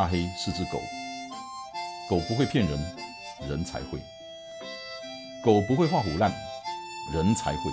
[0.00, 0.80] 大黑是只狗，
[2.08, 2.96] 狗不会骗人，
[3.46, 3.98] 人才会；
[5.44, 6.32] 狗不会画虎烂，
[7.12, 7.70] 人才会；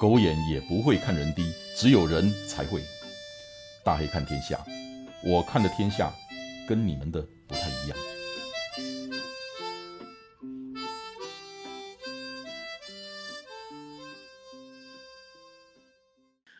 [0.00, 2.80] 狗眼也不会看人低，只有人才会。
[3.84, 4.64] 大黑看天下，
[5.24, 6.12] 我看的天下
[6.68, 7.98] 跟你们的不太一样。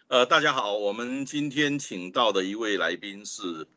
[0.09, 3.69] 呃，大家好，我们今天请到的一位来宾是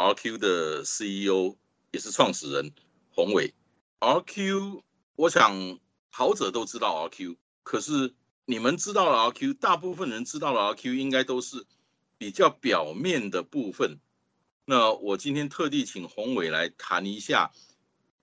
[0.00, 1.56] RQ 的 CEO，
[1.92, 2.72] 也是创始人
[3.10, 3.54] 洪伟。
[3.98, 4.82] RQ，
[5.16, 5.78] 我想
[6.10, 8.14] 跑者都知道 RQ，可是
[8.46, 11.66] 你们知道了 RQ，大部分人知道了 RQ，应该都是
[12.18, 14.00] 比较表面的部分。
[14.64, 17.50] 那我今天特地请洪伟来谈一下，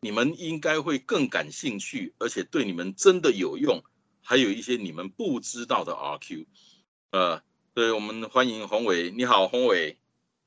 [0.01, 3.83] 你们应该会更感兴趣，而且对你们真的有用，
[4.21, 6.45] 还有一些你们不知道的 RQ，
[7.11, 7.41] 呃。
[7.73, 9.99] 对我们欢迎洪伟，你好，洪伟。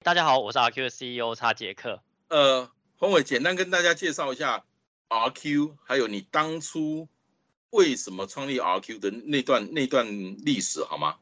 [0.02, 2.02] 大家好，我是 RQ 的 CEO 查杰克。
[2.28, 4.64] 呃，洪伟，简单跟大家介绍一下
[5.10, 7.06] RQ，还有你当初
[7.68, 10.06] 为什么创立 RQ 的那段那段
[10.42, 11.16] 历史，好吗？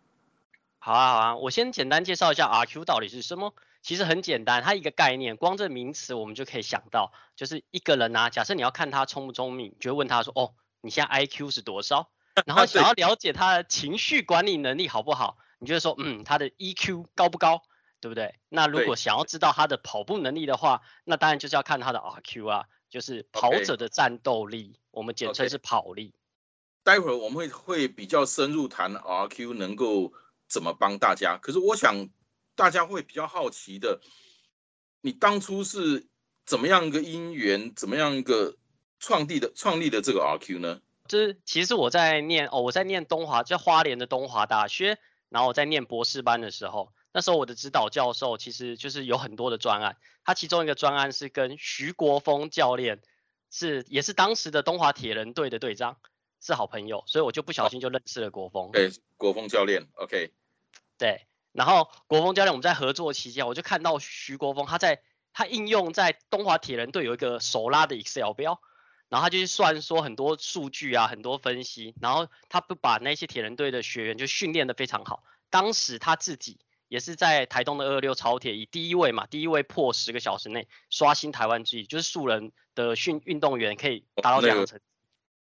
[0.78, 3.52] 好啊，好啊，我先简单介绍一下 RQ 到底是什么。
[3.82, 12.10] 其实很简单，它一个概念，光这名词我们就可以想到，就是一个人啊，假设你要看他聪不聪明，就会问他说，哦，你现在 IQ 是多少？
[12.46, 15.36] 然后 想要了解他的情绪管理能力好不好？
[15.58, 17.64] 你就会说，嗯，他的 EQ 高不高，
[18.00, 18.34] 对不对？
[18.48, 26.14] 那如果想要知道他的跑步能力的话，那当然就是要看他的 RQ 啊，就是跑者的战斗力，我们简称是跑力。
[26.84, 30.12] 待会儿我们会会比较深入谈 RQ 能够
[30.48, 31.38] 怎么帮大家。
[31.42, 32.08] 可是我想
[32.54, 34.00] 大家会比较好奇的，
[35.00, 36.06] 你当初是
[36.46, 38.56] 怎么样一个因缘，怎么样一个
[38.98, 40.80] 创立的创立的这个 RQ 呢？
[41.08, 44.98] 就是其实我在念哦，我在念东华，在花莲的东华大学。
[45.30, 53.02] 然后我在念博士班的时候，那时候我的指导教授其实就是有很多的专案，他其中一个专案是跟徐国峰教练，
[53.50, 55.96] 是也是当时的东华铁人队的队长，
[56.40, 58.70] 是好朋友，所以我就不小心就认识了国峰。
[58.70, 60.32] 对，国峰教练，OK。
[60.96, 65.02] 对，然后国峰教练我们在合作期间，我就看到徐国峰他在
[65.32, 68.60] 他应用在东华铁人队有一个手拉的 Excel 表。
[69.08, 75.24] 然后他就去算说很多数据啊，很多分析，然后他不把那些铁人队的学员就训练的非常好。
[75.50, 84.84] 当时他自己也是在台东的二六超铁以第一位嘛，第一位破十个小时内刷新台湾记录，就是素人的训运动员可以达到这样的成绩，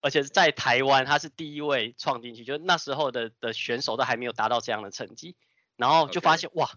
[0.01, 5.37] 而且在台湾他是第一位创进去，就那时候的的选手都还没有达到这样的成绩，
[5.77, 6.71] 然后就发现哇。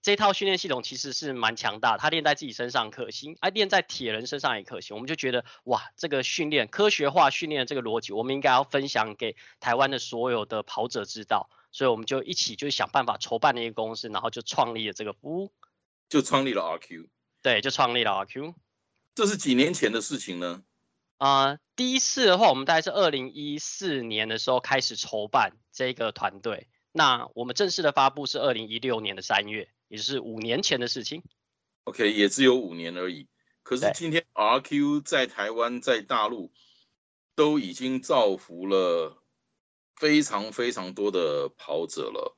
[0.00, 4.94] 这套训练系统其实是蛮强大，的，他练在自己身上可行，而练在铁人身上也可行。
[4.94, 11.50] 我们就觉得哇，这个训练科学化训练的这个逻辑，我们应该要分享给台湾的所有的跑者知道。
[11.70, 15.52] 所以我们就一起就想办法筹办了一个公司，然后就创立了这个服务，
[16.08, 17.08] 就创立了 RQ。
[17.42, 18.54] 对，就创立了 RQ。
[19.14, 20.62] 这是几年前的事情呢？
[21.16, 26.68] 啊，第一次的话，我们大概是二零一四年的时候开始筹办这个团队。
[26.92, 29.68] 那我们正式的发布是二零一六年的三月。
[29.88, 31.22] 也是五年前的事情
[31.84, 33.26] ，OK，也只有五年而已。
[33.62, 36.52] 可是今天 RQ 在台湾、在大陆
[37.34, 39.24] 都已经造福了
[39.98, 42.36] 非常非常多的跑者了。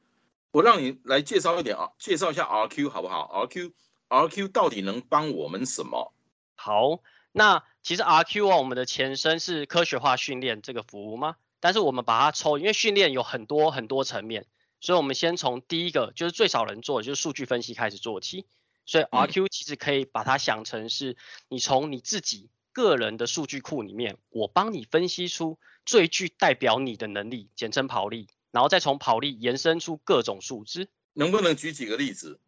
[0.53, 6.13] 我让你来介绍一点啊，介绍一下 RQ 好不好？RQ，RQ 到底能帮我们什么？
[6.57, 7.01] 好，
[7.33, 11.37] 那其实 RQ 啊，我们的前身是科学化训练这个服务吗？
[11.61, 14.47] 但是我们把它抽，因为训练有很多很多层面。
[14.81, 18.47] 所以，我们先从第一个就是最少人做，就是数据分析开始做起。
[18.87, 21.17] 所以，RQ 其实可以把它想成是，
[21.49, 30.89] 你从你自己个人的数据库里面，我帮你分析出最具代表你的能力，简称跑力，然后再从跑力延伸出各种数值。
[31.13, 32.39] 能不能举几个例子？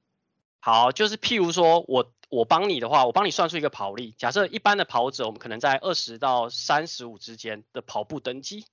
[0.61, 4.15] 好，就是譬如说我我帮你的话，我帮你算出一个跑力。
[4.17, 8.65] 假设一般的跑者，我们可能在二十到三十五之间的跑步等级。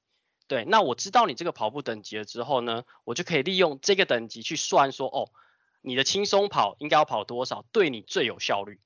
[0.48, 5.30] 对，那我知道你这个跑步等级了之后呢，我就可以利用这个等级去算说，哦，
[5.82, 8.80] 你的轻松跑应该要跑多少，对你最有效率。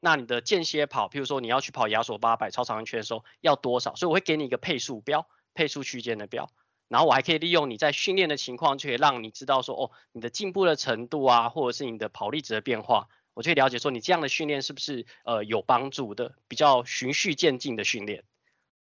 [0.00, 6.50] 那你的间歇跑，譬如说你要去跑亚索八百超长圈的时候要多少，所以我会给你一个配速标，配速区间的标。
[6.88, 18.24] 然后我还可以利用你在训练的情况，就可以让你知道说，哦，你的进步的程度啊，或者是你的跑力值的变化，我就可以了解说你这样的训练是不是呃有帮助的，比较循序渐进的训练。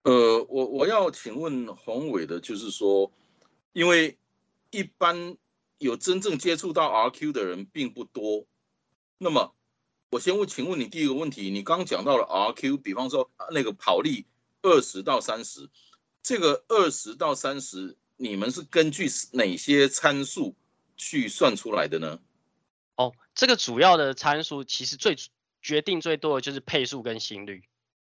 [0.04, 3.10] 呃，我我要请问宏伟的，就是说，
[3.72, 4.18] 因为
[4.72, 5.38] 一般
[5.78, 8.46] 有真正接触到 RQ 的人并不多。
[9.18, 9.56] 那么，
[10.10, 14.26] 我先问，请问你第一个问题，你刚讲到了 RQ，比方说那个跑力
[14.62, 15.70] 二十到三十，
[16.22, 20.56] 这个二十到三十，你们是根据哪些参数
[20.96, 22.20] 去算出来的呢？
[22.96, 25.18] 哦，这个主要的参数其实最
[25.62, 27.64] 决定最多的就是配速跟心率。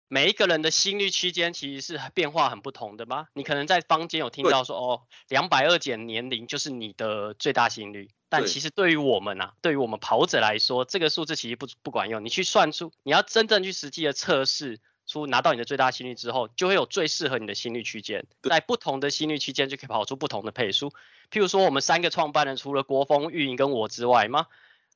[0.09, 3.27] 每一个人的心率区间其实是变化很不同的吗？
[3.33, 8.09] 你可能在坊间有听到说，哦，两百二减年龄就是你的最大心率。
[8.31, 12.23] 但其实对于我们啊，对于我们跑者来说，这个数字其实不不管用。
[12.23, 18.25] 你去算出，你要真正去实际的测试出拿到你的最大心率之后，就会有最适合你的心率区间。
[18.43, 20.93] 在不同的心率区间就可以跑出不同的配速。
[21.29, 24.47] 譬如说，我们三个创办人除了国风、运营跟我之外吗？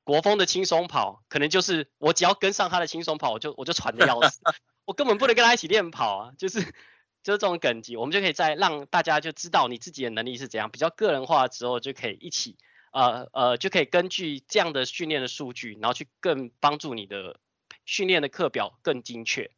[0.06, 4.40] 国风的轻松跑可能就是我只要跟上他的轻松跑，我就我就喘的要死。
[4.86, 12.56] 我根本不能跟他一起练跑啊，就是就是这种等级，我们就可以在让大家就知道你自己的能力是怎样，比较个人化之后就可以一起，
[12.96, 17.40] 呃呃，就可以根据这样的训练的数据，然后去更帮助你的
[17.86, 19.52] 训练的课表更精确。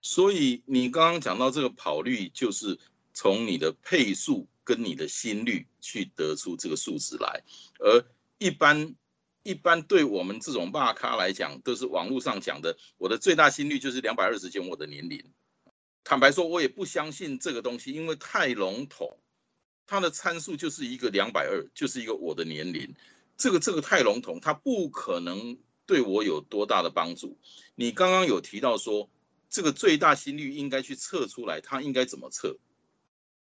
[0.00, 2.78] 所以你刚刚讲到这个跑率，就是
[3.12, 7.42] 从你的配速跟你的心率去得出这个数值来，
[7.80, 8.04] 而
[8.38, 8.94] 一般。
[9.42, 12.76] 一般对我们这种骂咖来讲，都是网络上讲的。
[12.98, 15.22] 我的最大心率就是两百二十减我的年龄。
[16.02, 19.16] 坦白说，我也不相信这个东西，因为太笼统。
[19.86, 22.94] 它的参数就是一个两百二，就是一个我的年龄。
[23.36, 27.38] 这个这个太笼统，它不可能对我有多大的帮助。
[27.74, 29.08] 你刚刚有提到说，
[29.50, 32.56] 这个最大心率应该去测出来，它应该怎么测？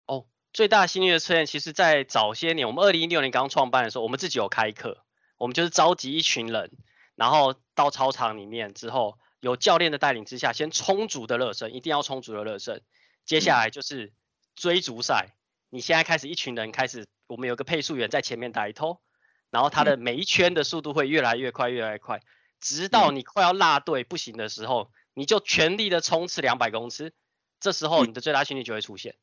[0.06, 5.04] 哦，最大心率的测验，其实在早些年，我们二零一六年刚创办的时候，我们自己有开课。
[5.36, 6.70] 我们就是召集一群人，
[7.16, 12.82] 然后到操场里面之后，有教练的带领之下，先充足的热身，一定要充足的热身。
[13.24, 14.12] 接下来就是
[14.54, 15.34] 追逐赛，
[15.74, 19.00] 你现在开始一群人开始，我们有个配速员在前面带头，
[19.50, 22.22] 然后他的每一圈的速度会越来越快，越来越快，
[22.60, 27.12] 直到你快要落队不行的时候，你就全力的冲刺两百公尺，
[27.58, 29.16] 这时候你的最大心率就会出现。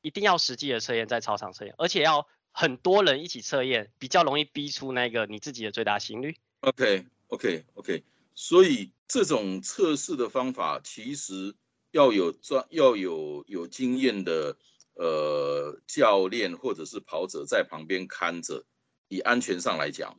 [0.00, 2.28] 一定要实际的测验在操场测验，而且要。
[2.58, 6.38] 很多人一起测验，比较容易逼出那个你自己的最大心率。
[6.60, 8.02] OK，OK，OK。
[8.34, 11.54] 所以这种测试的方法，其实
[11.90, 14.56] 要有专要有有经验的
[14.96, 18.66] 呃教练或者是跑者在旁边看着，
[19.08, 20.18] 以安全上来讲，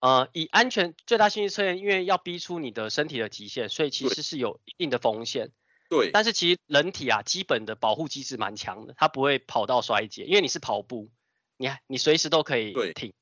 [0.00, 5.52] 呃，以安全最大心率测验，因为要逼出你的身体的极限，所以其实是有一定的风险。
[5.88, 6.10] 对。
[6.12, 11.10] 但是其实人体啊，基本的保护机制蛮强的，它不会跑到衰竭，因为你是跑步。
[11.58, 13.14] 你你随时都可以停，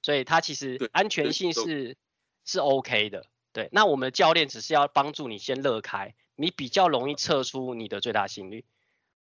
[0.00, 1.94] 所以它其实安全性是
[2.42, 3.26] 是 OK 的。
[3.52, 8.64] 对，那我们的教练只是要帮助你先乐开，你比较容易测出你的最大心率。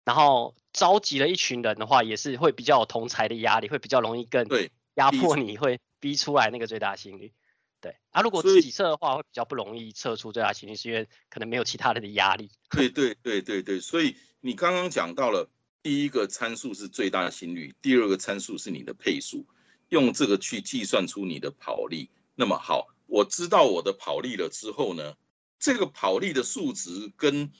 [0.06, 4.48] 然后召集了一群人的话，也是会比较有同才的压力，会比较容易更
[4.94, 7.34] 压迫你，会逼出来那个最大心率。
[7.82, 12.50] 对，啊，如果自己测的话，会比较不容易测出最大心率，是因为可能没有其他人的压力。
[12.70, 15.50] 对对对对对，所以你刚刚讲到了。
[15.82, 19.46] 第一个参数是最大心率，第二个参数是你的配速，
[19.88, 22.10] 用这个去计算出你的跑力。
[22.34, 25.14] 那么好，我知道我的跑力了之后呢，
[25.60, 27.52] 这个跑力的数值跟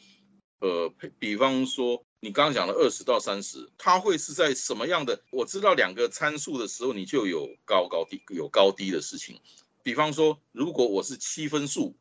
[0.59, 5.23] 呃，比方说你刚刚讲的二十到三十，它会是在什么样的？
[5.31, 9.41] 我知道两个参数的时候，你就有高高低有高低的事情。
[9.85, 11.95] 比方说，如果我是七分数，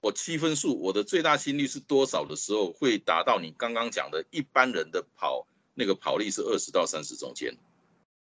[0.00, 5.48] 我七分数，我的最大心率是多少的时候，会达到你刚刚讲的一般人的跑。
[5.74, 7.56] 那个跑力是二十到三十中间。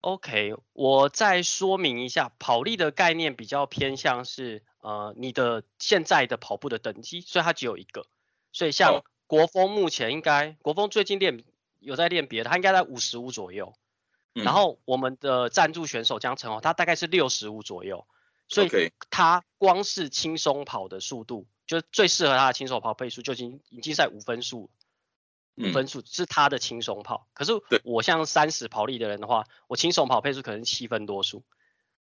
[0.02, 8.06] OK，我再说明一下，跑力的概念比较偏向是呃你的现在的跑步的等级，所以它只有一个。
[8.52, 11.44] 所以像国风目前应该，国风最近练
[11.78, 13.72] 有在练别的，他应该在五十五左右。
[14.32, 18.04] 然后我们的赞助选手江成哦，他大概是六十五左右。
[18.48, 18.68] 所以
[19.10, 24.70] 他光是轻松跑的速度，就最适合他的轻松跑配速就已经已经在五分数。
[25.72, 31.42] 分数是他的轻松跑，可是我像三十跑力的人的话，我轻松跑配速可能七分多数。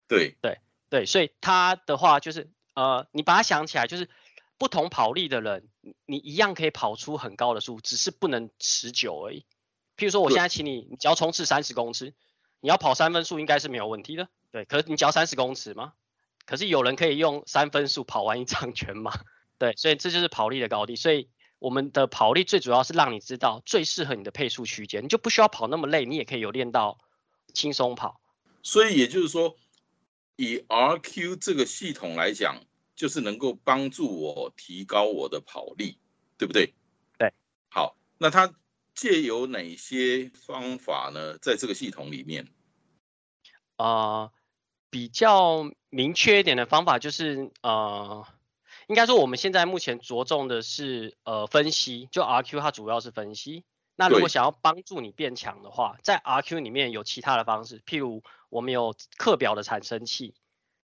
[0.09, 4.09] 对对对，所以他的话就是呃，你把它想起来，就是
[4.57, 5.67] 不同跑力的人，
[6.05, 9.45] 你一样可以跑出很高的速，只是不能持久而已。
[9.97, 12.13] 譬如说，我现在请你，你只要冲刺三十公尺，
[12.59, 14.27] 你要跑三分速应该是没有问题的。
[14.51, 15.93] 对，可是你只要三十公尺吗？
[16.45, 19.13] 可是有人可以用三分速跑完一场全马。
[19.57, 20.95] 对，所以这就是跑力的高低。
[20.95, 21.29] 所以。
[21.57, 26.99] 我们的跑力最主要是让你知道最适合你的配速区间，你就不需要跑那么累，你也可以有练到
[27.53, 28.19] 轻松跑。
[28.61, 29.55] 所以也就是说，
[30.35, 32.61] 以 RQ 这个系统来讲，
[32.95, 35.97] 就是能够帮助我提高我的跑力，
[36.37, 36.73] 对不对？
[37.17, 37.33] 对。
[37.69, 38.53] 好，那它
[38.93, 41.37] 借有哪些方法呢？
[41.39, 42.47] 在这个系统里面，
[43.75, 44.31] 啊，
[44.89, 48.25] 比较明确一点的方法就是呃。
[48.87, 53.63] 应该说，我们现在目前着重的是呃分析，就 RQ 它主要是分析。
[53.95, 60.35] 那如果想要帮助你变强的话，在 RQ 里面有其他的方式，譬如我们有课表的产生器，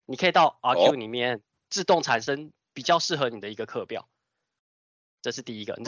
[0.06, 4.08] 你可以到 RQ 里面自动产生比较适合你的一个课表。
[5.22, 5.84] 这是第一个，你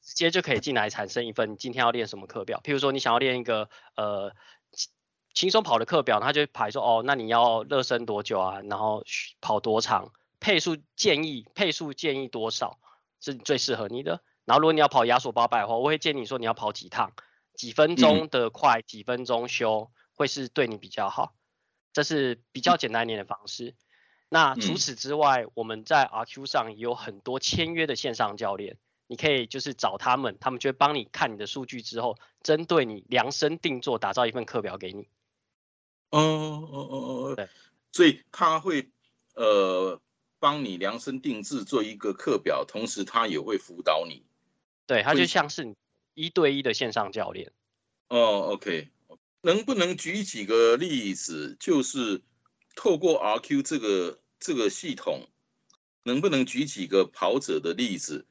[0.00, 2.60] 直接就可以进来产生一份你今天要练什么课表。
[2.64, 4.32] 譬如说你想要练一个呃
[4.72, 4.90] 轻
[5.34, 8.60] 轻松跑的课表，它就排说哦，那你要热身多久啊？
[8.62, 10.12] 然后需跑多长？
[10.40, 12.78] 配速建议配速建议多少
[13.20, 14.22] 是最适合你的？
[14.44, 17.12] 然后如果你要跑压缩八百的话，我会建议你说你要跑几趟，
[17.54, 21.34] 几分钟的快，几分钟休，会是对你比较好。
[21.92, 23.74] 这是比较简单一点的方式。
[24.28, 35.08] 那除嗯此之外，我们在 RQ 上也有很多签约的线上教练，你可以就是找他们，他们就会帮你看你的数据之后，针对你量身定做，打造一份课表给你。
[36.10, 37.48] 哦哦哦哦，对，
[37.92, 38.90] 所以他会
[39.34, 40.00] 呃
[40.38, 44.24] 帮你量身定制做一个课表，同时他也会辅导你。
[44.86, 45.74] 对，他就像是你
[46.14, 47.52] 一对一的线上教练。
[48.08, 48.88] 哦，OK，
[49.42, 51.56] 能不能举几个例子？
[51.60, 52.22] 就是
[52.78, 55.26] 透过 RQ 这个这个系统，
[56.04, 58.24] 能不能举几个跑者的例子？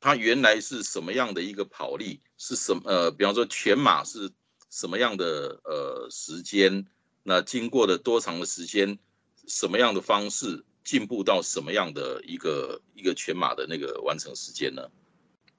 [0.00, 2.20] 他原来是什么样的一个跑力？
[2.36, 2.82] 是什么？
[2.86, 4.32] 呃，比方说全马是
[4.68, 6.84] 什么样的呃时间？
[7.22, 8.98] 那经过了多长的时间？
[9.46, 14.90] 什么样的方式进步到什么样的一个一个全马的那个完成时间呢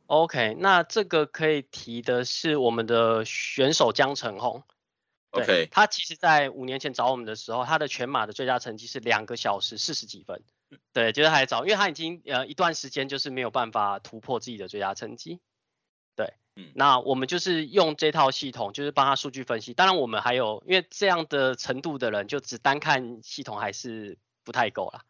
[0.07, 4.61] ？OK，那这个可以提的是我们的选手江晨宏。
[5.33, 10.43] 对 OK 他其实在五年前找我们的时候，他的全马的最佳成绩是两个小时四十几分。
[10.91, 15.39] 对，就是还早，因为他已经呃一段时间就是没有办法突破自己的最佳成绩。
[16.15, 19.73] 对，嗯那我们就是用这套系统，就是帮他数据分析。
[19.73, 25.03] 当然，我们还有因为这样的程度的人，就只单看系统还是不太够啦。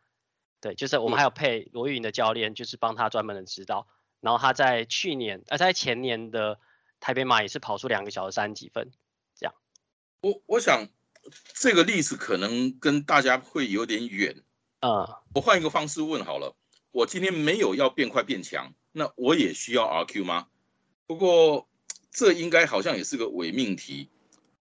[0.61, 3.87] 对，就是我们嗯还有配罗玉莹的教练，就是帮他专门的指导。
[4.21, 6.59] 然后他在去年，呃，在前年的
[7.01, 8.91] 台北马也是跑出两个小时三十几分。
[10.23, 10.87] 我我想
[11.53, 14.41] 这个例子可能跟大家会有点远，
[14.79, 16.55] 啊，我换一个方式问好了，
[16.91, 20.47] 我今天没有要变快变强，那我也需要 RQ 吗？
[21.05, 21.67] 不过
[22.09, 24.09] 这应该好像也是个伪命题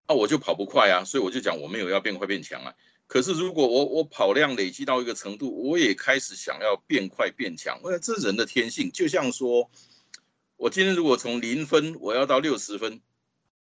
[0.07, 2.75] 啊，我就跑不快啊，所以我就讲我没有要变快变强啊。
[3.07, 9.71] 可是如果我我跑量累积到一个程度，我也开始想要变快变强，我想这人的天性，就像说，
[10.57, 13.01] 我今天如果从零分我要到六十分，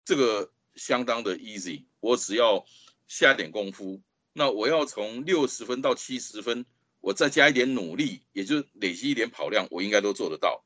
[0.06, 2.64] 这个相当的 easy，我只要
[3.06, 4.00] 下点功夫，
[4.32, 6.64] 那我要从六十分到七十分，
[7.02, 10.64] 我再加一点努力，也就是累积一点跑量，我应该都做得到。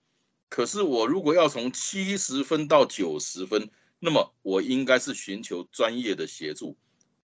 [0.48, 6.76] 可是我如果要从七十分到九十分，那么我应该是寻求专业的协助，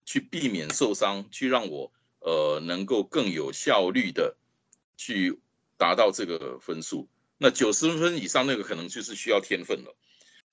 [0.04, 4.36] 去避免受伤，去让我呃能够更有效率的
[4.96, 5.38] 去
[5.76, 7.08] 达到这个分数。
[7.38, 9.94] 那九十分以上那个可能就是需要天分了。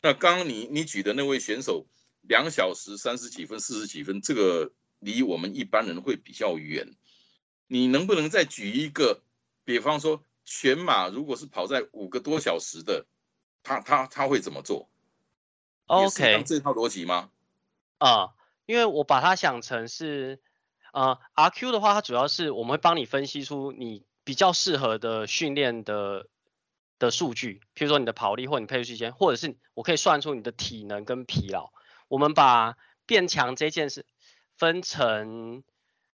[0.04, 1.88] 那刚刚你你举的那位选手，
[2.28, 6.96] 两小时三十几分、四十几分，这个离我们一般人会比较远。
[7.68, 9.22] 你能不能再举一个，
[9.66, 13.06] 比方说全马如果是跑在五个多小时的，
[13.64, 14.90] 他他他会怎么做
[15.86, 17.30] OK，这套逻辑吗？
[17.98, 18.34] 啊、
[18.66, 20.40] 因为我把它想成是，
[20.94, 26.28] 呃，RQ 的话，它主要是我们会帮你分析出你比较适合的训练的
[27.00, 31.72] 的数据，譬如说你的跑力或你配速时间，或者是我可以算出你的体能跟疲劳。
[32.08, 34.06] 我们把变强这件事
[34.58, 35.64] 分成，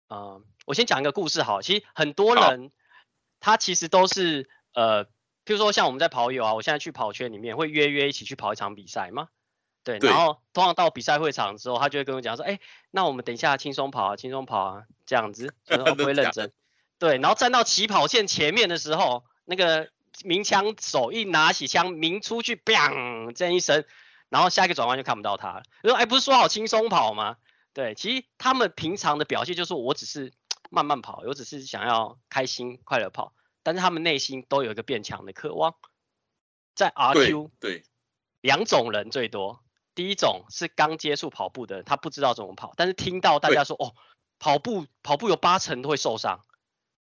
[0.09, 2.71] 呃，我先讲一个故事好了，其实很多人
[3.41, 5.11] 他其实都是呃，譬
[5.47, 9.29] 如说像我们在跑友啊，我现在去跑圈里面会约约一起去跑一场比赛嘛。
[9.85, 16.53] 对，然后通常到比赛会场之后，他就会跟我讲说，哎，那我们等一下轻松跑啊，轻松跑啊，这样子，就是 哦不会认真。
[16.99, 19.89] 对，然后站到起跑线前面的时候，那个
[20.25, 23.85] 鸣枪手一拿起枪鸣出去，bang 这样一声，
[24.29, 25.63] 然后下一个转弯就看不到他了。
[25.83, 27.37] 就说，哎，不是说好轻松跑吗？
[27.73, 30.33] 对，其实他们平常的表现就是我只是
[30.71, 33.33] 慢慢跑，我只是想要开心快乐跑，
[33.63, 35.75] 但是他们内心都有一个变强的渴望。
[36.75, 37.85] 在对 RQ 对，
[38.41, 43.95] 两种人最多，第一种是刚接触跑步的人，他不知道怎么跑，但是听到大家说哦，
[44.39, 46.45] 跑步跑步有八成都会受伤，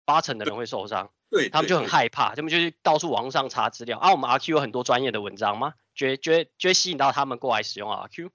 [0.04, 4.10] 八成的人会受伤，对，他们就很害怕，他们就是到处网上查资料啊。
[4.10, 5.74] 我们 RQ 有很多专业的文章吗？
[5.94, 8.30] 觉得觉得就会吸引到他们过来使用 RQ。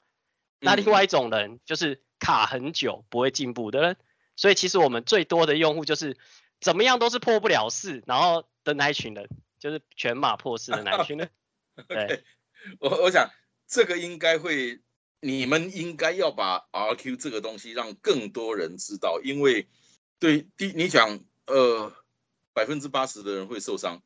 [0.62, 3.98] 那另嗯外一种人就是卡很久不会进步的人，
[4.38, 6.18] 所以其实我们最多的用户就是
[6.62, 11.30] 怎么样都是破不了四，然后的那一群人，就是全马破四的那一群人。
[11.90, 12.24] 对
[12.80, 13.30] 我我想
[13.68, 14.80] 这个应该会，
[15.20, 19.68] 你们应该要把 RQ 这个东西让更多人知道，因为
[20.18, 21.92] 对第你讲呃
[22.56, 24.02] 百分之八十的人会受伤，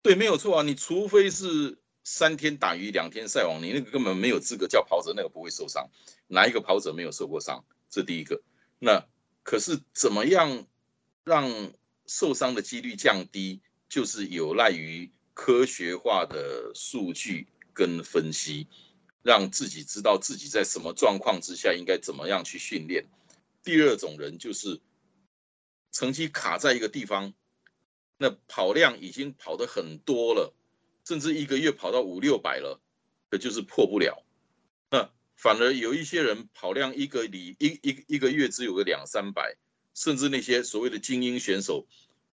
[0.00, 5.90] 对，没有错啊，你除非是三天打鱼两天晒网，你那个根本没有资格叫跑者，那个不会受伤，
[6.28, 7.64] 哪一个跑者没有受过伤？
[7.90, 8.40] 这第一个。
[8.78, 9.04] 那
[9.42, 10.68] 可是怎么样
[11.24, 11.72] 让
[12.06, 18.68] 受伤的几率降低，就是有赖于科学化的数据跟分析，
[19.24, 23.06] 让自己知道自己在什么状况之下应该怎么样去训练。
[23.64, 24.80] 第二种人就是
[25.90, 27.34] 成绩卡在一个地方，
[28.18, 30.54] 那跑量已经跑得很多了，
[31.04, 32.80] 甚至一个月跑到五六百了，
[33.30, 34.24] 可就是破不了。
[34.90, 39.56] 那反而有一些人跑量一个里一一一个月只有个两三百，
[39.94, 41.86] 甚至那些所谓的精英选手。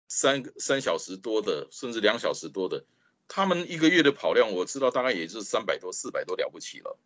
[0.08, 2.86] 三个三小时多的，甚至两小时多的，
[3.26, 6.96] 他们一个月的跑量，我知道大概也就是三百多、四百多了不起了。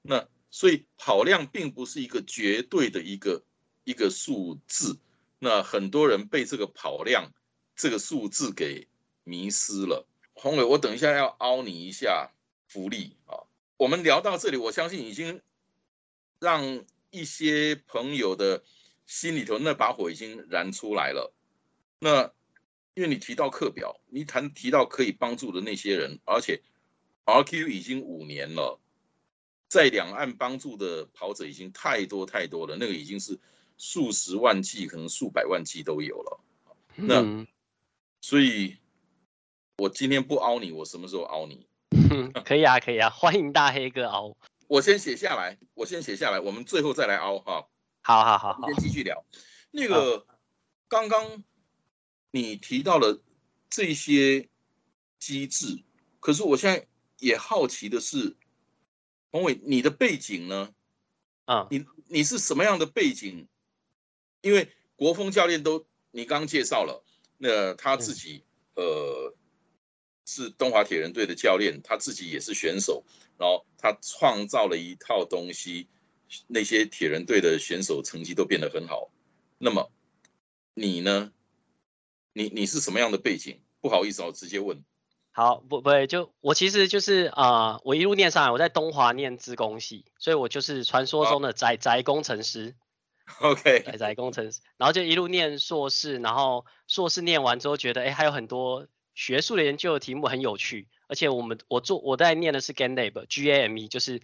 [0.00, 3.44] 那所以跑量并不是一个绝对的一个
[3.84, 4.98] 一个数字。
[5.38, 7.30] 那很多人被这个跑量
[7.78, 8.88] 这个数字给
[9.24, 10.06] 迷失了。
[10.34, 12.32] 宏伟，我等一下要凹你一下
[12.66, 13.46] 福利啊！
[13.76, 15.40] 我们聊到这里，我相信已经
[16.40, 18.64] 让一些朋友的
[19.06, 21.32] 心里头那把火已经燃出来了。
[22.00, 22.32] 那，
[22.94, 26.60] 因为你提到课表，你谈提到可以帮助的那些人，而且
[27.24, 28.80] RQ 已经五年了，
[29.68, 33.38] 在两岸帮助的跑者已经太多太多了，那个已经是
[33.76, 36.40] 数十万计，可能数百万计都有了。
[36.96, 37.46] 那，
[38.20, 38.76] 所以，
[39.78, 41.66] 我今天不凹你，我什么时候凹你？
[42.44, 44.36] 可以啊，可以啊，欢迎大黑哥凹。
[44.66, 47.68] 我先写下来，我先写下来，我们最后再来凹哈。
[48.02, 49.24] 好好好，先继续聊。
[49.70, 50.26] 那个
[50.88, 51.44] 刚刚。
[52.30, 53.22] 你提到了
[53.70, 54.50] 这些
[55.18, 55.82] 机制，
[56.20, 56.86] 可是我现在
[57.20, 58.36] 也好奇的是，
[59.30, 60.74] 洪伟，你的背景呢？
[61.46, 63.48] 啊，你你是什么样的背景？
[64.42, 67.02] 因为国风教练都你刚介绍了，
[67.38, 69.34] 那他自己呃
[70.26, 73.04] 是东华铁人队的教练，他自己也是选手，
[73.38, 75.88] 然后他创造了一套东西，
[76.46, 79.10] 那些铁人队的选手成绩都变得很好。
[79.56, 79.90] 那么
[80.74, 81.32] 你呢？
[82.34, 83.60] 你你是什么样的背景？
[83.80, 84.84] 不好意思，我直接问。
[85.32, 92.74] 好，不不，就我其实就是啊，我一路念上来，我在东华念资工系，所以我就是传说中的宅宅工程师。
[93.40, 104.20] OK，宅宅工程师，然后就一路念硕士，然后硕士念完之后觉得，哎，还有很多学术的研究的题目很有趣，而且我们我做我在念的是 Game Lab，G A M E，就是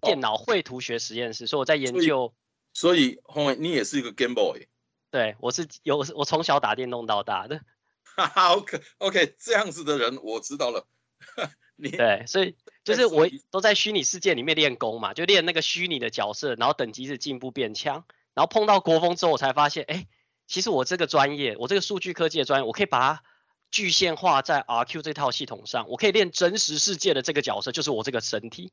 [0.00, 2.32] 电脑绘图学实验室，所以我在研究。
[2.72, 4.66] 所以洪伟，你也是一个 Game Boy。
[5.10, 7.60] 对，我是有我从小打电动到大的。
[8.16, 10.86] 哈哈，OK OK，这样子的人我知道了。
[11.76, 20.06] 你对，所以 就是我都在虚拟世界里面练功嘛，就练那个虚拟的角色，然后等级是进步变强，然后碰到国风之后，我才发现，哎，
[20.46, 23.22] 其实我这个专业，我这个数据科技的专业，我可以把它
[23.70, 28.72] 具现化在 RQ 这套系统上，我可以练真实世界的这个角色，就是我这个身体，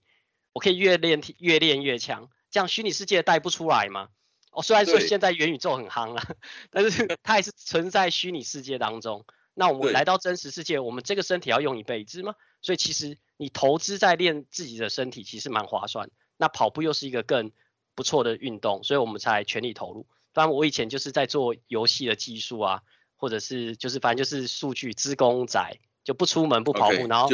[0.53, 4.09] 我可以越练越练越强，这样虚拟世界带不出来吗？
[4.51, 6.21] 哦，虽然说现在元宇宙很夯了，
[6.69, 9.25] 但是它还是存在虚拟世界当中。
[9.53, 12.35] 那我们来到真实世界，我们这个身体要用一辈子吗？
[12.61, 16.09] 所以其实你投资在练自己的身体，其实蛮划算。
[16.37, 17.51] 那跑步又是一个更
[17.95, 20.05] 不错的运动，所以我们才全力投入。
[20.33, 22.81] 当然，我以前就是在做游戏的技术啊，
[23.15, 27.29] 或者是就是反正就是数据资工仔，就不出门不跑步，然后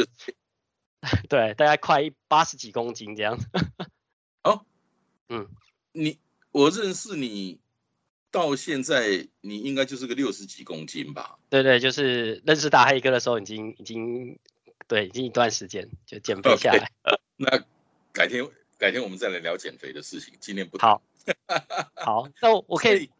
[1.28, 3.38] 对大概快八十几公斤这样。
[4.44, 4.64] 哦，
[5.28, 5.48] 嗯，
[5.92, 6.18] 你。
[6.50, 7.60] 我认识你
[8.30, 11.38] 到现在，你应该就是个六十几公斤吧？
[11.50, 14.38] 对对，就是认识大黑哥的时候，已经已经
[14.88, 16.90] 对，已经一段时间就减肥下来。
[17.36, 17.62] 那
[18.12, 21.02] 改天改天我们再来聊减肥的事情，今天不好。
[21.96, 23.10] 好，那我可以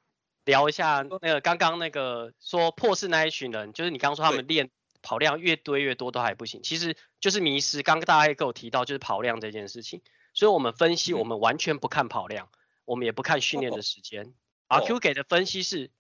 [0.44, 4.70] 聊一下那个刚刚那个说破事那一群人，就是你刚刚说他们练
[5.02, 7.82] 跑量越堆越多都还不行，其实就是迷失。
[7.82, 10.00] 刚刚大黑哥有提到就是跑量这件事情，
[10.32, 12.48] 所以我们分析，我们完全不看跑量。
[12.84, 14.32] 我们也不看训练的时间
[14.68, 15.90] ，RQ 给的分析是，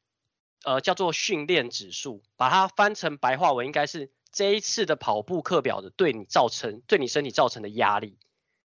[0.64, 8.16] 呃，叫做训练指数，把它翻成白话文，应该是这一次的跑步课表的对你造成对你身体造成的压力，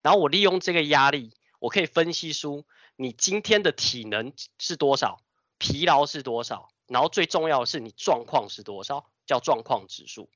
[0.02, 5.20] 然后我利用这个压力，我可以分析出你今天的体能是多少，
[5.58, 10.30] 疲劳是多少，然后最重要的是你状况是多少，叫状况指数。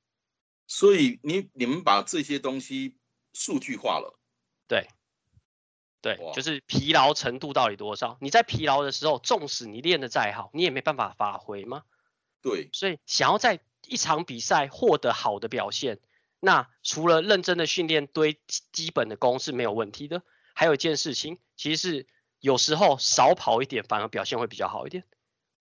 [0.67, 2.97] 所以你你们把这些东西
[3.33, 4.19] 数据化了，
[4.67, 4.87] 对。
[6.01, 8.15] 对，就是疲劳程度到底多少？
[8.21, 11.81] 你在疲劳的时候，纵使你练得再好，你也没办法发挥吗？
[12.43, 15.99] 对，所以想要在一场比赛获得好的表现，
[16.45, 18.39] 那除了认真的训练堆
[18.71, 20.21] 基本的功是没有问题的。
[20.53, 22.07] 还有一件事情，其实是
[22.39, 25.03] 有时候少跑一点，反而表现会比较好一点。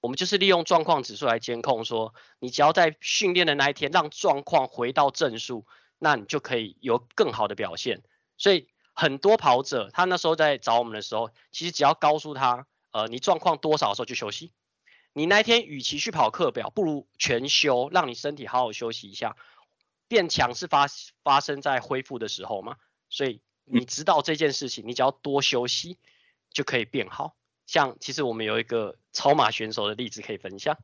[0.00, 5.66] 我们就是利用状况指数来监控，说你只要在训练的那一天让状况回到正数，
[5.98, 8.02] 那你就可以有更好的表现。
[8.36, 8.68] 所以。
[8.96, 14.52] 很多跑者，他那时候在找我们的时候，其实只要告诉他，呃，你状况多少的时候就休息。
[15.12, 19.34] 你那天与其去跑课表，不如全休，让你身体好好休息一下。
[20.08, 20.86] 变强是发
[21.22, 22.76] 发生在恢复的时候嘛，
[23.08, 25.98] 所以你知道这件事情，你只要多休息
[26.50, 27.36] 就可以变好。
[27.66, 30.76] 像其实我们有一个超马选手的例子可以分享，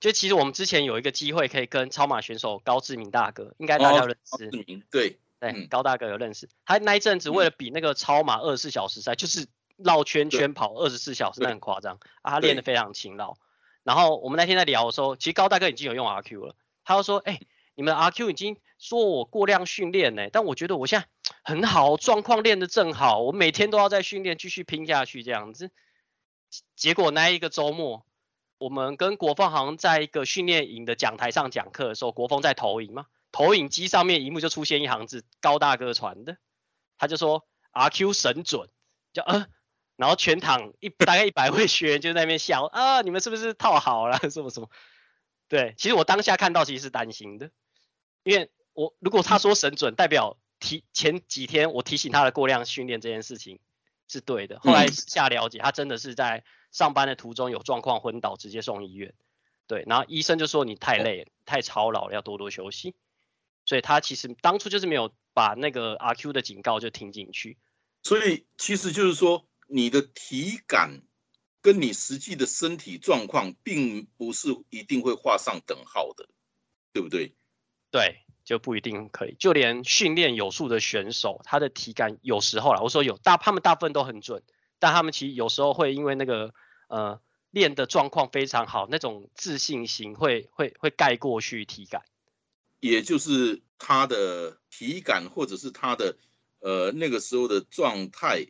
[0.00, 9.46] 就其实我们之前有一个机会可以跟超马选手高志明大哥，应该大家认识，志明对对，高大哥有认识，他那一阵子为了比那个超马二十四小时赛，就是
[9.78, 11.98] 绕圈圈跑二十四小时，那很夸张。
[12.20, 13.36] 啊，他练得非常勤劳。
[13.82, 17.40] 然后我们那天在聊的时候，其实高大哥已经有用 RQ 了，他就说，哎，
[17.74, 21.08] 你们 RQ 已经说我过量训练呢，但我觉得我现在
[21.42, 25.72] 很好，状况练得正好，我每天都要在训练，继续拼下去这样子。
[26.76, 28.06] 结果那一个周末，
[28.58, 36.36] 我们跟国凤好像在一个训练营的讲台上讲课的时候，国凤在投影嘛，投影机上面一幕就出现一行字，高大哥传的，
[36.96, 38.68] 他就说 RQ 神准，
[39.12, 39.48] 就呃，
[39.96, 44.70] 然后全场一大概一百位学员就在那边笑啊，你们是不是套好了 什么什么？
[45.48, 47.50] 对，其实我当下看到其实是担心的，
[48.22, 53.58] 因为我如果他说神准，代表提前几天我提醒他的过量训练这件事情。
[54.08, 54.60] 是对的。
[54.60, 59.12] 后来下了解，他真的是在上班的途中有状况昏倒，直接送医院。
[59.66, 62.94] 对，然后医生就说你太累了、太操劳了，要多多休息。
[63.64, 67.58] 所以他其实当初就是没有把那个阿 Q 的警告就听进去。
[68.04, 71.02] 所以其实就是说，你的体感
[71.60, 76.28] 跟你实际的身体状况，并不是一定会画上等号的，
[76.92, 77.34] 对不对？
[77.90, 78.22] 对。
[78.46, 84.40] 就不一定可以，就连训练有素的选手，他的体感有时候啦，我说有大，他们大部分都很准，
[84.78, 86.54] 但他们其实有时候会因为那个
[86.86, 92.02] 呃练的状况非常好，那种自信心会会会盖过去体感，
[92.78, 96.16] 也就是他的体感或者是他的
[96.60, 98.46] 呃那个时候的状态，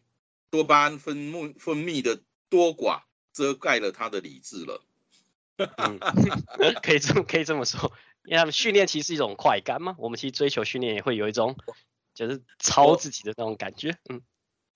[0.50, 3.00] 多巴胺分泌分泌的多寡
[3.32, 4.82] 遮盖了他的理智了，
[6.82, 7.90] 可以这么可以这么说。
[8.26, 11.56] 因为他们训练其实是一种快感嘛，我们其实追求训练也会有一种
[12.12, 13.96] 就是超自己的那种感觉。
[14.08, 14.20] 嗯，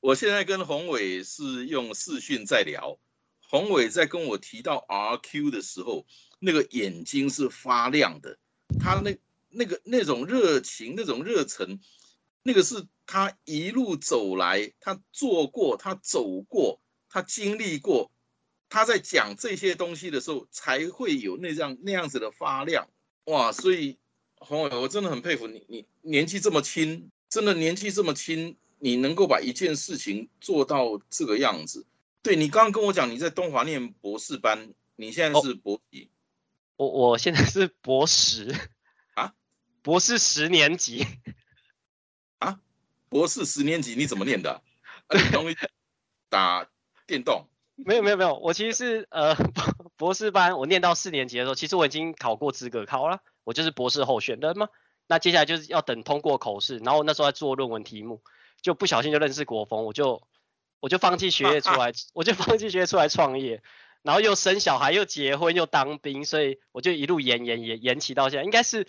[0.00, 2.98] 我现在跟宏伟是用视讯在聊，
[3.40, 6.06] 宏伟在跟我提到 RQ 的时候，
[6.38, 8.38] 那个眼睛是发亮的，
[8.78, 11.80] 他那那个那种热情、那种热忱，
[12.44, 18.12] 那个是他一路走来，他做过、他走过、他经历过，
[18.68, 22.88] 他在讲这些东西的时候，才会有那样那样子的发亮。
[23.24, 23.98] 哇，所以
[24.36, 31.86] 洪伟，我真的很佩服你，你年纪这么轻，真的年纪这么轻，你能够把一件事情做到这个样子。
[32.22, 36.10] 对你刚刚跟我讲，你在东华念博士班，你现在是博几？
[36.76, 38.54] 我我现在是博士
[39.14, 39.34] 啊，
[39.82, 41.06] 博士十年级
[42.38, 42.60] 啊，
[43.08, 44.62] 博士十年级你怎么念的？
[45.32, 45.56] 容易
[46.28, 46.68] 打
[47.06, 47.46] 电动。
[47.76, 49.34] 没有没有没有，我其实是呃
[50.00, 54.70] 博士班，我念到四年级的时候，其实我已经考过资格考了，我就是博士候选人嘛。
[55.06, 58.22] 那接下来就是要等通过口试，然后那时候在做论文题目，
[58.62, 60.26] 就不小心就认识国风，我就
[60.80, 63.62] 我就放弃学业出来， 我就放弃学业出来创业，
[64.00, 68.86] 然后又生小孩又结婚又当兵，所以我就一路延延延延期到现在，应该是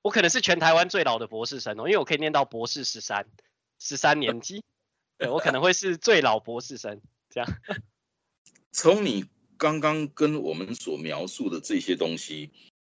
[0.00, 3.26] 我可能是全台湾最老的博士生哦，因为我可以念到博士十三
[3.78, 4.64] 十三年级，
[5.18, 7.50] 对我可能会是最老博士生这样。
[8.72, 9.26] 从你
[9.64, 12.50] 刚刚跟我们所描述的这些东西，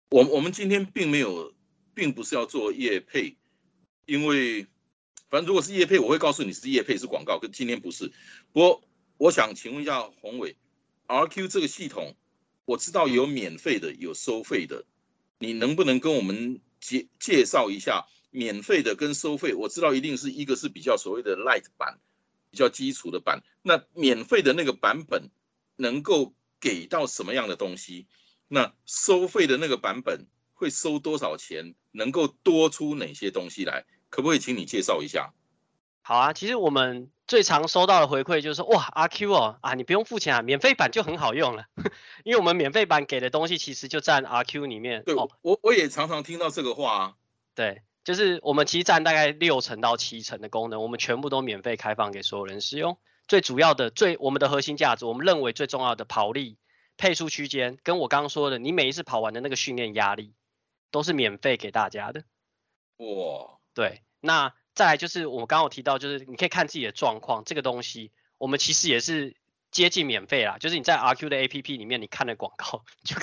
[0.09, 1.53] 我我们今天并没有，
[1.95, 3.37] 并不是要做业配，
[4.05, 4.67] 因为
[5.29, 8.11] 反正如果是业配，我会告诉你是业配是广告，跟今天不是。
[8.51, 8.83] 不过
[9.17, 10.57] 我想请问一下宏伟
[11.07, 12.17] ，RQ 这个系统，
[12.65, 14.83] 我知道有免费的，有收费的，
[15.39, 19.53] 你能不能跟我们介介绍一下免费的跟收费？
[19.53, 21.97] 我知道一定是一个是比较所谓的 light 版，
[22.51, 25.29] 比较基础的版，那免费的那个版本。
[25.79, 28.07] 能够给到什么样的东西？
[28.47, 31.75] 那收费的那个版本会收多少钱？
[31.91, 33.85] 能够多出哪些东西来？
[34.09, 35.33] 可不可以请你介绍一下？
[36.01, 41.65] 好啊，其实我们最常收到的回馈就是说，哇，阿 Q 哦，啊，你不用付钱啊，免费版就很好用了，
[42.23, 45.03] 因为我们免费版给的东西其实就占阿 Q 里面。
[45.03, 47.13] 对，我我也常常听到这个话啊。
[47.53, 52.97] 对，就是我们其实占大概六成到七成的功能，我们全部都免费开放给所有人使用。
[53.27, 56.57] 最主要的、最我们的核心价值，我们认为最重要的跑力
[56.95, 60.33] 配速区间，跟我刚刚说的，你每一次跑完的那个训练压力，
[60.91, 62.23] 都是免费给大家的。
[62.97, 69.35] 哇，对，那再来就是我刚刚有提到，就是你可以看自己的状况，这个东西我们其实也是
[69.71, 70.57] 接近免费啦。
[70.57, 73.15] 就是你在 RQ 的 APP 里面，你看的广告就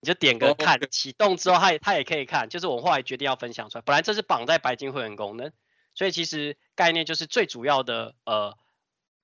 [0.00, 2.48] 你就点个看，启动之后它它也可以看。
[2.48, 5.52] 就是我后来决定要分享出来，本来这是绑在白金会员功能，
[5.94, 8.56] 所以其实概念就是最主要的呃。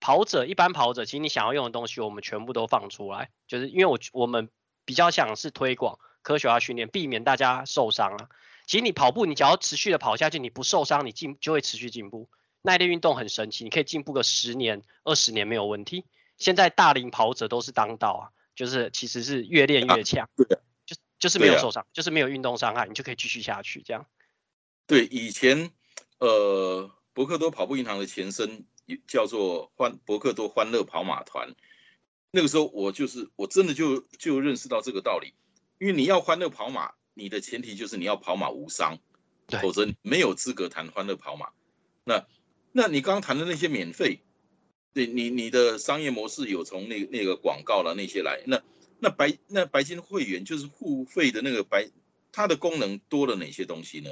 [0.01, 4.49] 跑者一般跑者，其实你想要用的东西，我们全部都放出来，就是因为我我们
[4.85, 8.29] 比较想是推广科学化训练，避免大家受伤啊。
[8.67, 12.29] 其实你跑步，你只要持续的跑下去，你不受伤，你进就会持续进步。
[12.63, 16.05] 耐力运动很神奇，你可以进步个十年、二十年没有问题。
[16.37, 20.29] 现在大龄跑者都是当道啊，就是其实是越练越强，
[20.87, 24.07] 就就是没有受伤，就是没有运动伤害，你就可以继续下去这样。
[24.87, 25.71] 对，以前
[26.19, 28.65] 呃，博克多跑步银行的前身
[29.07, 31.55] 叫做欢博克多欢乐跑马团，
[32.31, 35.35] 那个时候我就是我真的就就认识到这个道理，
[35.79, 38.99] 因为你要欢乐跑马，你的前提就是你要跑马无伤，
[39.61, 41.51] 否则没有资格谈欢乐跑马。
[42.05, 42.27] 那
[42.73, 44.21] 那你刚刚谈的那些免费，
[44.95, 48.63] 对你你的商业模式有从那那个广告了那些来，那
[48.99, 51.91] 那白那白金会员就是付费的那个白，
[52.33, 54.11] 它的功能多了哪些东西呢？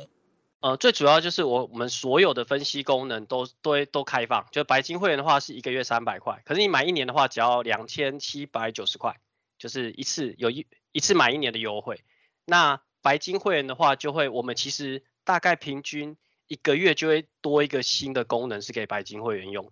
[0.61, 9.21] 呃，最主要就是我我们所有的分析功能都都都开放，就白金会员的话是一个月三百块，可是你买一年的话只要两千七百九十块，
[9.57, 12.03] 就是一次有一一次买一年的优惠。
[12.45, 16.17] 那白金会员的话就会，我们其实大概平均
[16.49, 19.71] 一个月就会多一个新的功能是给白金会员用。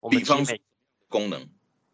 [0.00, 0.60] 我们方每
[1.08, 1.48] 功能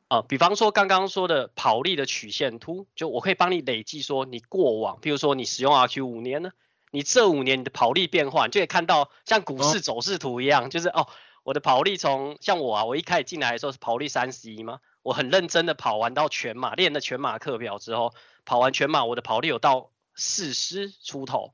[0.09, 6.51] 啊，比方说刚刚说的跑力的曲线图，就我可以帮你累计说你过往，比如说你使用 RQ 五年呢。
[6.97, 11.07] 你这五年你的跑力变化，你就可以看到像股市走势图一样，就是哦，
[11.43, 14.81] 我的跑力从像我啊，我一开始进来的时候是跑力三十一吗？
[15.03, 18.15] 我很认真的跑完到全马，练了全马课表之后，
[18.47, 21.53] 跑完全马，我的跑力有到四十出头，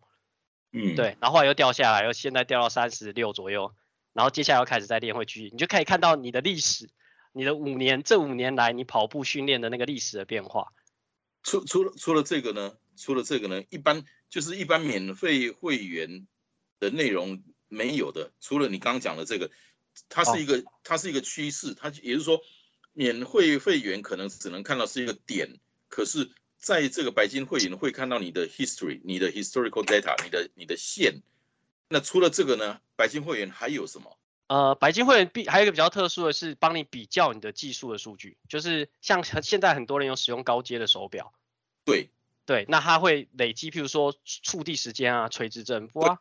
[0.70, 3.74] 嗯，对，然后后来又掉下来，又现在掉到三十六左右，
[4.12, 6.88] 然后接下来又开始再练回去，你就可以看到你的历史，
[7.32, 10.72] 你的五年这五年来你跑步训练的那个历史的变化。
[11.42, 12.74] 除除了除了这个呢？
[13.02, 13.62] 除了这个呢？
[13.68, 14.04] 一般。
[14.32, 16.26] 就是一般免费会员
[16.80, 19.50] 的内容没有的，除了你刚刚讲的这个，
[20.08, 22.40] 它是一个它是一个趋势，它也就是说，
[22.94, 31.20] 免费会员可能只能看到是一个点，可是在这个白金会员会看到你的 history，你的 historical data，你的你的线。
[31.90, 34.18] 那除了这个呢，白金会员还有什么？
[34.46, 41.34] 呃，白金会员比还有一个比较特殊的是，帮你比较你的技术的数据，就是像现在很多人有使用高阶的手表，
[41.84, 42.08] 对。
[42.52, 46.18] 对，那它会累积，譬如说触地时间啊、垂直振幅啊，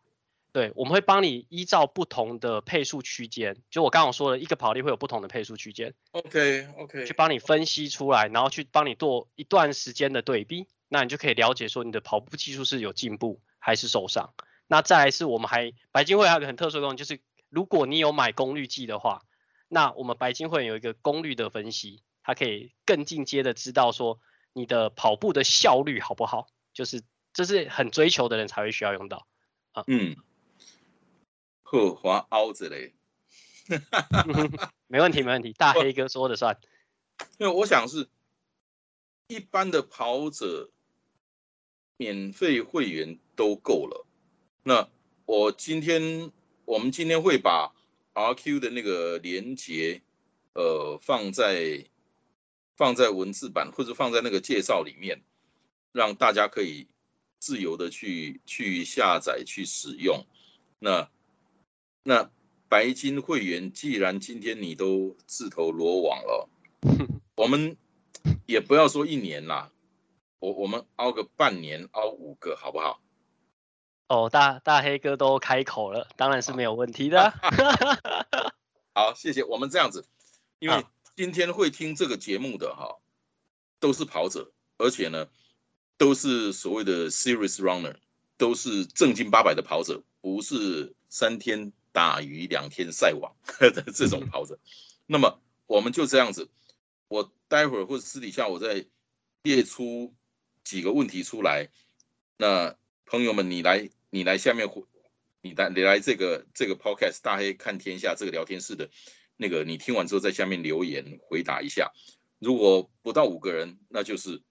[0.54, 14.34] 对，我们会帮你依照不同的配速区间，就我刚刚说的一个跑力会有不同的配速区间，OK OK，去帮你分析出来，然后去帮你做一段时间的对比，那你就可以了解说你的跑步技术是有进步还是受伤。
[14.68, 19.24] 那再来是我们还白金会还有个很特殊的功能，就是如果你有买功率计的话，
[19.68, 24.22] 那我们白金会有一个功率的分析，它可以更进阶的知道说。
[24.54, 26.48] 你的跑步的效率好不好？
[26.74, 29.28] 就是这是很追求的人才会需要用到
[29.74, 29.84] 啊。
[29.88, 30.16] 嗯，
[31.64, 32.94] 荷华凹子嘞，
[34.88, 36.60] 没问题没问题，大黑哥说的算。
[37.38, 38.10] 因为我想是
[39.28, 40.72] 一般的跑者
[41.98, 44.06] 免费会员都够了。
[44.64, 44.90] 那
[45.26, 46.32] 我今天
[46.66, 47.74] 我们今天会把
[48.14, 50.02] RQ 的那个连接
[50.54, 51.86] 呃放在。
[52.82, 55.22] 放在文字版或者放在那个介绍里面，
[55.92, 56.88] 让大家可以
[57.38, 60.26] 自由的去去下载去使用。
[60.80, 61.08] 那
[62.02, 62.32] 那
[62.68, 66.50] 白金会员，既然今天你都自投罗网了，
[67.36, 67.78] 我们
[68.48, 69.72] 也不要说一年啦，
[70.40, 73.00] 我我们熬个半年，熬五个好不好？
[74.08, 77.32] 哦，大大黑哥都开口了，当然是没有问题的。
[78.96, 79.44] 好，谢谢。
[79.44, 80.08] 我们这样子，
[80.58, 80.84] 因为。
[81.16, 82.98] 今天会听这个节目的哈，
[83.80, 85.28] 都是跑者，而且呢，
[85.98, 87.96] 都是所谓的 serious runner，
[88.38, 94.58] 都是正经八百的跑者，不是三天打鱼两天晒网的 这种跑者。
[95.06, 96.50] 那么我们就这样子，
[97.08, 98.86] 我待会儿或者私底下我再
[99.44, 100.14] 列出
[100.64, 101.70] 几个问题出来。
[102.38, 104.70] 那朋友们，你来，你来下面，
[105.42, 108.90] 你来，你来这个这个 podcast 大黑看天下这个聊天室的。
[109.42, 111.92] 那个你听完之后在下面留言回答一下，
[112.38, 114.44] 如果不到五个人，那就是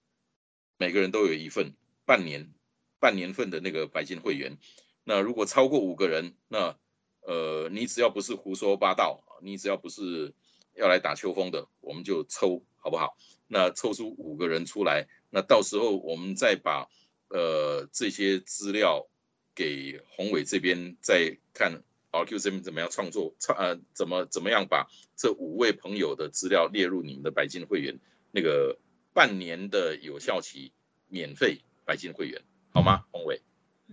[0.77, 1.73] 每个人都有一份
[2.03, 2.51] 半年
[2.99, 4.57] 半年份的那个白金会员。
[5.05, 6.77] 那如果超过五个人，那
[7.21, 10.33] 呃你只要不是胡说八道，你只要不是
[10.75, 13.15] 要来打秋风的，我们就抽好不好？
[13.47, 16.89] 那抽出五个人出来，那到时候我们再把
[17.29, 19.07] 呃这些资料
[19.55, 21.81] 给宏伟这边再看。
[22.11, 23.35] RQ 这边怎么样创作？
[23.39, 27.99] 创呃，怎么怎么样把这五位朋友的资料列入你们的白金会员？
[28.31, 28.77] 那个
[29.13, 30.71] 半年的有效期，
[31.07, 32.41] 免费白金会员，
[32.73, 33.05] 好吗？
[33.11, 33.41] 洪伟，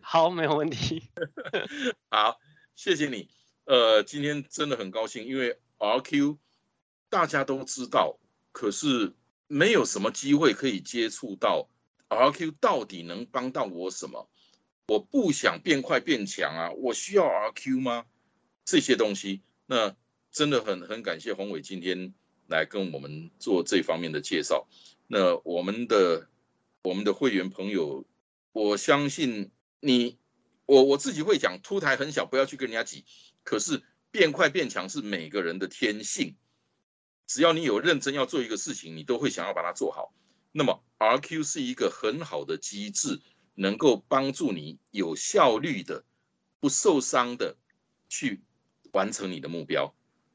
[0.01, 1.03] 好，没有问题。
[2.11, 2.39] 好，
[2.75, 3.29] 谢谢你。
[3.65, 6.39] 呃，今天真的很高兴，因为 RQ
[7.09, 8.19] 大家都知道，
[8.53, 9.15] 可是
[9.47, 11.69] 没有什么机会可以接触到
[12.09, 14.29] RQ 到底能帮到我什么。
[14.89, 18.07] 我不想变快变强啊，我需要 RQ 吗？
[18.65, 19.95] 这些东西，那
[20.33, 22.15] 真的很很感谢宏伟今天
[22.47, 24.67] 来跟我们做这方面的介绍。
[25.07, 26.31] 那我们的
[26.83, 28.07] 我们的会员朋友，
[28.53, 30.17] 我相信你，
[30.65, 33.05] 我我自己会讲，凸台很小，不要去跟人家挤。
[33.45, 36.35] 可是变快变强是每个人的天性，
[37.27, 40.15] 只要你有认真要做一个事情，你都会想要把它做好。
[40.51, 43.21] 那么 RQ 是一个很好的机制，
[43.59, 46.05] 能够帮助你有效率的、
[46.61, 47.57] 不受伤的
[48.09, 48.41] 去
[48.93, 49.93] 完成你的目标。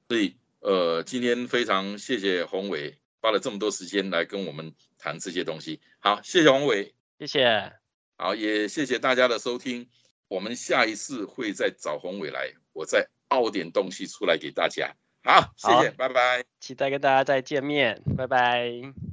[0.09, 5.79] 所以，呃，今天非常谢谢宏伟花了这么多时间来跟我们谈这些东西。
[5.99, 7.73] 好，谢谢宏伟，谢谢。
[8.17, 9.87] 好，也谢谢大家的收听。
[10.27, 14.93] 我们下一次会再找宏伟来，我再凹点东西出来给大家。
[15.23, 16.43] 好，谢谢，拜拜。
[16.59, 19.12] 期待跟大家再见面，拜拜。